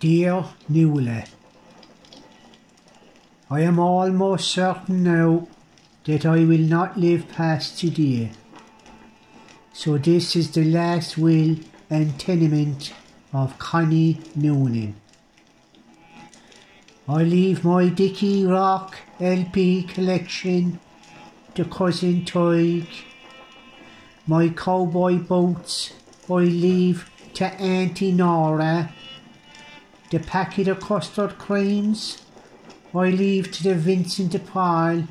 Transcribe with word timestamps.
Dear 0.00 0.44
Nuala, 0.68 1.24
I 3.50 3.62
am 3.62 3.80
almost 3.80 4.48
certain 4.48 5.02
now 5.02 5.48
that 6.04 6.24
I 6.24 6.44
will 6.44 6.60
not 6.60 6.96
live 6.96 7.28
past 7.28 7.80
today. 7.80 8.30
So 9.72 9.98
this 9.98 10.36
is 10.36 10.52
the 10.52 10.64
last 10.64 11.18
will 11.18 11.56
and 11.90 12.16
tenement 12.16 12.92
of 13.32 13.58
Connie 13.58 14.20
Noonan. 14.36 14.94
I 17.08 17.24
leave 17.24 17.64
my 17.64 17.88
Dickie 17.88 18.46
Rock 18.46 18.98
LP 19.18 19.82
collection 19.82 20.78
to 21.56 21.64
cousin 21.64 22.24
Tig. 22.24 22.86
My 24.28 24.48
cowboy 24.50 25.16
boots 25.16 25.92
I 26.30 26.34
leave 26.34 27.10
to 27.34 27.46
Auntie 27.46 28.12
Nora. 28.12 28.92
The 30.10 30.18
packet 30.18 30.68
of 30.68 30.80
custard 30.80 31.38
creams 31.38 32.22
I 32.94 33.10
leave 33.10 33.52
to 33.52 33.62
the 33.62 33.74
Vincent 33.74 34.32
de 34.32 34.38
Paul. 34.38 35.04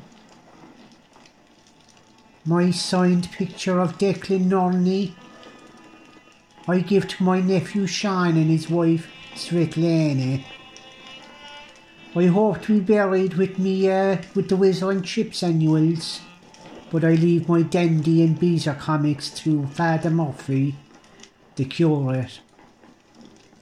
My 2.44 2.70
signed 2.72 3.30
picture 3.30 3.78
of 3.78 3.98
Declan 3.98 4.46
Nerney 4.46 5.14
I 6.66 6.80
give 6.80 7.08
to 7.08 7.22
my 7.22 7.40
nephew 7.40 7.86
Sean 7.86 8.36
and 8.36 8.50
his 8.50 8.68
wife 8.68 9.10
Svetlana. 9.34 10.44
I 12.14 12.26
hope 12.26 12.62
to 12.62 12.74
be 12.74 12.80
buried 12.80 13.34
with 13.34 13.58
me 13.58 13.88
uh, 13.88 14.18
with 14.34 14.50
the 14.50 14.56
Whizzer 14.56 14.90
and 14.90 15.02
Chips 15.02 15.42
annuals, 15.42 16.20
but 16.90 17.04
I 17.04 17.14
leave 17.14 17.48
my 17.48 17.62
Dandy 17.62 18.22
and 18.22 18.38
Beezer 18.38 18.74
comics 18.74 19.30
to 19.42 19.66
Father 19.68 20.10
Murphy, 20.10 20.74
the 21.56 21.64
curate. 21.64 22.40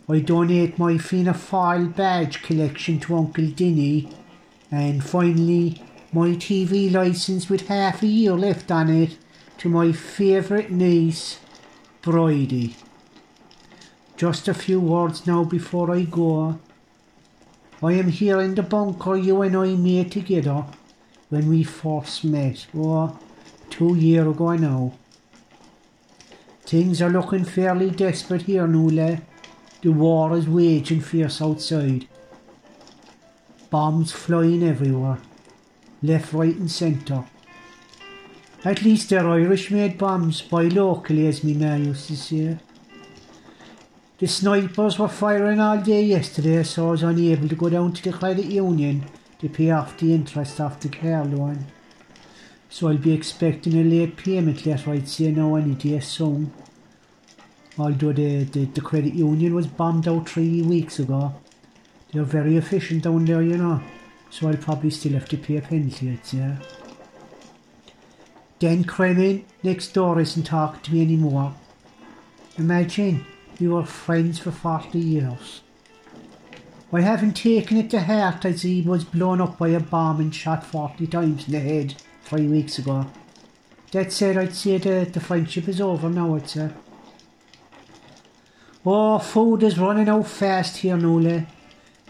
I 0.09 0.20
donate 0.20 0.78
my 0.78 0.98
Fianna 0.98 1.33
Fáil 1.34 1.95
badge 1.95 2.41
collection 2.42 3.00
to 3.00 3.17
Uncle 3.17 3.47
Dinny, 3.47 4.08
and 4.70 5.03
finally 5.03 5.83
my 6.12 6.28
TV 6.28 6.92
licence 6.92 7.50
with 7.50 7.67
half 7.67 8.05
a 8.05 8.06
year 8.06 8.34
left 8.34 8.70
on 8.70 8.89
it 8.89 9.19
to 9.58 9.69
my 9.69 9.91
favourite 9.91 10.70
niece, 10.70 11.41
Bridie. 12.03 12.77
Just 14.16 14.47
a 14.47 14.55
few 14.55 14.81
words 14.81 15.27
now 15.27 15.42
before 15.42 15.91
I 15.92 16.03
go. 16.03 16.61
I 17.83 17.94
am 17.94 18.09
here 18.09 18.41
in 18.41 18.55
the 18.55 18.62
bunker 18.62 19.16
you 19.16 19.42
and 19.42 19.56
I 19.56 19.75
made 19.75 20.12
together 20.12 20.66
when 21.31 21.48
we 21.48 21.64
first 21.64 22.25
met, 22.25 22.69
oh, 22.77 23.19
two 23.70 23.97
years 23.97 24.28
ago 24.28 24.55
now. 24.55 24.92
Things 26.62 27.03
are 27.03 27.11
looking 27.11 27.44
fairly 27.44 27.91
desperate 27.91 28.42
here, 28.42 28.69
Nuala. 28.69 29.20
The 29.82 29.92
war 29.92 30.36
is 30.36 30.48
waging 30.48 31.00
fierce 31.00 31.41
outside. 31.42 32.08
Bombs 33.70 34.12
flying 34.12 34.62
everywhere, 34.62 35.19
left, 36.02 36.32
right, 36.32 36.56
and 36.56 36.70
centre. 36.70 37.24
At 38.64 38.82
least 38.82 39.10
they're 39.10 39.28
Irish 39.28 39.70
made 39.70 39.98
bombs, 39.98 40.42
buy 40.42 40.64
locally, 40.64 41.27
as 41.27 41.44
me 41.44 41.54
ma 41.54 41.74
used 41.77 42.08
to 42.08 42.16
say. 42.16 42.58
The 44.19 44.27
snipers 44.27 44.98
were 44.98 45.08
firing 45.08 45.60
all 45.60 45.78
day 45.78 46.02
yesterday, 46.02 46.62
so 46.62 46.88
I 46.88 46.91
was 46.92 47.02
unable 47.02 47.48
to 47.48 47.54
go 47.54 47.69
down 47.69 47.92
to 47.92 48.02
the 48.02 48.16
credit 48.16 48.47
union 48.47 49.04
to 49.41 49.48
pay 49.48 49.70
off 49.70 49.98
the 49.98 50.14
interest 50.14 50.58
off 50.58 50.80
the 50.80 50.88
car 50.88 51.24
loan. 51.24 51.66
So 52.70 52.88
I'll 52.88 52.97
be 52.97 53.12
expecting 53.12 53.74
a 53.74 53.84
late 53.84 54.16
payment 54.16 54.64
letter, 54.64 54.91
I'd 54.91 55.08
say 55.08 55.30
now 55.30 55.54
any 55.56 55.74
day 55.74 56.00
soon. 56.00 56.52
Although 57.78 58.12
the, 58.12 58.44
the, 58.44 58.64
the 58.64 58.80
credit 58.80 59.14
union 59.14 59.55
was 59.55 59.66
bombed 59.66 60.08
out 60.08 60.28
three 60.28 60.62
weeks 60.62 60.98
ago. 60.98 61.34
They're 62.12 62.22
very 62.22 62.56
efficient 62.56 63.05
down 63.05 63.24
there, 63.24 63.42
you 63.42 63.58
know. 63.58 63.82
So 64.30 64.48
I'll 64.48 64.56
probably 64.56 64.91
still 64.91 65.12
have 65.12 65.28
to 65.28 65.36
pay 65.36 65.56
a 65.56 65.62
penalty, 65.62 66.10
I'd 66.10 66.24
say. 66.24 66.52
Kremen 68.60 69.44
next 69.62 69.88
door 69.88 70.19
isn't 70.20 70.44
talking 70.44 70.81
to 70.81 70.92
me 70.92 71.03
anymore. 71.03 71.54
Imagine 72.59 73.26
we 73.60 73.69
were 73.69 73.84
friends 73.84 74.38
for 74.38 74.50
40 74.50 74.98
years. 74.98 75.60
I 76.92 77.00
haven't 77.03 77.34
taken 77.34 77.76
it 77.76 77.91
to 77.91 78.00
heart 78.00 78.44
as 78.47 78.62
he 78.62 78.81
was 78.81 79.04
blown 79.04 79.41
up 79.41 79.59
by 79.59 79.69
a 79.69 79.81
bomb 79.81 80.20
and 80.20 80.34
shot 80.34 80.65
40 80.65 81.06
times 81.09 81.47
in 81.47 81.53
the 81.53 81.60
head 81.60 81.94
three 82.25 82.47
weeks 82.47 82.78
ago. 82.78 83.06
That 83.92 84.12
said, 84.12 84.38
I'd 84.38 84.54
say 84.54 84.78
that 84.78 85.12
the 85.12 85.20
friendship 85.20 85.69
is 85.69 85.81
over 85.81 86.09
now, 86.09 86.36
I'd. 86.36 86.75
Oh, 88.88 89.19
food 89.19 89.64
is 89.64 89.80
running 89.80 90.08
out 90.08 90.28
fast 90.28 90.76
here, 90.76 90.97
Nuala, 90.97 91.44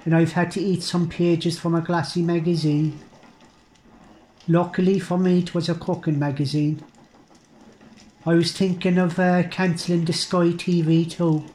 and 0.05 0.15
I've 0.15 0.33
had 0.33 0.51
to 0.51 0.61
eat 0.61 0.83
some 0.83 1.09
pages 1.09 1.59
from 1.59 1.75
a 1.75 1.81
glassy 1.81 2.21
magazine. 2.21 3.01
Luckily 4.47 4.99
for 4.99 5.17
me, 5.17 5.39
it 5.39 5.55
was 5.55 5.71
a 5.71 5.75
cooking 5.75 6.19
magazine. 6.19 6.85
I 8.27 8.35
was 8.35 8.53
thinking 8.53 8.99
of 8.99 9.19
uh, 9.19 9.45
cancelling 9.45 10.05
the 10.05 10.13
Sky 10.13 10.49
TV 10.49 11.11
too, 11.11 11.47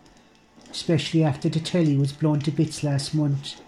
especially 0.71 1.23
after 1.23 1.49
the 1.49 1.59
telly 1.59 1.95
was 1.97 2.13
blown 2.13 2.39
to 2.39 2.49
bits 2.49 2.83
last 2.83 3.13
month. 3.13 3.61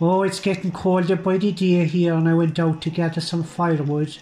Oh, 0.00 0.22
it's 0.22 0.38
getting 0.38 0.70
colder 0.70 1.16
by 1.16 1.38
the 1.38 1.50
day 1.50 1.84
here 1.84 2.14
and 2.14 2.28
I 2.28 2.34
went 2.34 2.60
out 2.60 2.80
to 2.82 2.90
gather 2.90 3.20
some 3.20 3.42
firewood. 3.42 4.18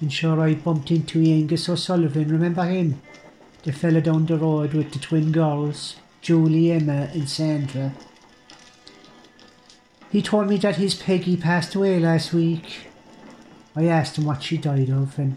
And 0.00 0.12
sure 0.12 0.38
I 0.38 0.52
bumped 0.52 0.90
into 0.90 1.20
Angus 1.20 1.66
O'Sullivan, 1.66 2.28
remember 2.28 2.66
him? 2.66 3.00
The 3.62 3.72
fella 3.72 4.00
down 4.00 4.26
the 4.26 4.38
road 4.38 4.72
with 4.72 4.92
the 4.92 4.98
twin 4.98 5.32
girls, 5.32 5.96
Julie, 6.22 6.72
Emma 6.72 7.10
and 7.12 7.28
Sandra. 7.28 7.92
He 10.10 10.22
told 10.22 10.48
me 10.48 10.56
that 10.58 10.76
his 10.76 10.94
Peggy 10.94 11.36
passed 11.36 11.74
away 11.74 12.00
last 12.00 12.32
week 12.32 12.90
I 13.76 13.84
asked 13.84 14.18
him 14.18 14.24
what 14.24 14.42
she 14.42 14.56
died 14.56 14.90
of, 14.90 15.18
and 15.18 15.36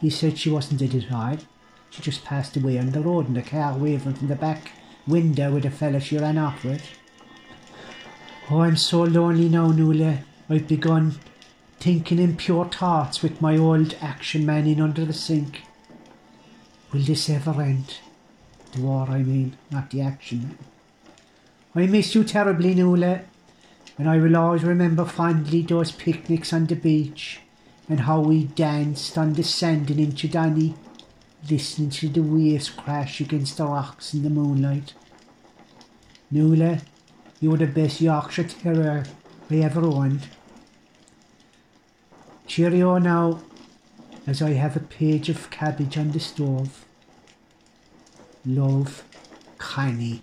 he 0.00 0.10
said 0.10 0.38
she 0.38 0.50
wasn't 0.50 0.80
dead 0.80 0.94
at 0.94 1.12
all. 1.12 1.38
She 1.88 2.02
just 2.02 2.24
passed 2.24 2.56
away 2.56 2.78
on 2.78 2.90
the 2.90 3.00
road 3.00 3.26
in 3.26 3.34
the 3.34 3.42
car 3.42 3.76
waving 3.76 4.14
from 4.14 4.28
the 4.28 4.36
back 4.36 4.72
window 5.06 5.52
with 5.52 5.64
a 5.64 5.70
fella 5.70 5.98
she 5.98 6.18
ran 6.18 6.38
off 6.38 6.62
with. 6.62 6.86
Oh, 8.50 8.60
I'm 8.60 8.76
so 8.76 9.02
lonely 9.02 9.48
now, 9.48 9.68
Nuala. 9.68 10.18
I've 10.48 10.68
begun 10.68 11.18
thinking 11.78 12.18
in 12.18 12.36
pure 12.36 12.66
thoughts 12.66 13.22
with 13.22 13.40
my 13.40 13.56
old 13.56 13.96
action 14.00 14.44
man 14.44 14.66
in 14.66 14.80
under 14.80 15.04
the 15.04 15.12
sink. 15.12 15.62
Will 16.92 17.02
this 17.02 17.30
ever 17.30 17.62
end? 17.62 17.98
The 18.72 18.82
war, 18.82 19.06
I 19.08 19.22
mean, 19.22 19.56
not 19.70 19.90
the 19.90 20.00
action. 20.00 20.58
I 21.74 21.86
miss 21.86 22.14
you 22.14 22.24
terribly, 22.24 22.74
Nuala, 22.74 23.20
and 23.96 24.08
I 24.10 24.18
will 24.18 24.36
always 24.36 24.64
remember 24.64 25.04
fondly 25.04 25.62
those 25.62 25.92
picnics 25.92 26.52
on 26.52 26.66
the 26.66 26.74
beach 26.74 27.40
and 27.88 28.00
how 28.00 28.20
we 28.20 28.44
danced 28.44 29.16
on 29.16 29.34
the 29.34 29.44
sand 29.44 29.90
in 29.90 29.98
Inchydoney, 29.98 30.74
listening 31.48 31.90
to 31.90 32.08
the 32.08 32.22
waves 32.22 32.70
crash 32.70 33.20
against 33.20 33.58
the 33.58 33.64
rocks 33.64 34.14
in 34.14 34.22
the 34.22 34.30
moonlight. 34.30 34.94
Nuala, 36.30 36.80
you're 37.40 37.56
the 37.56 37.66
best 37.66 38.00
Yorkshire 38.00 38.44
Terrier 38.44 39.04
I 39.50 39.56
ever 39.56 39.84
owned. 39.84 40.28
Cheerio 42.46 42.98
now, 42.98 43.40
as 44.26 44.42
I 44.42 44.50
have 44.50 44.76
a 44.76 44.80
page 44.80 45.28
of 45.28 45.50
cabbage 45.50 45.96
on 45.96 46.10
the 46.12 46.20
stove. 46.20 46.84
Love, 48.44 49.04
Connie. 49.58 50.22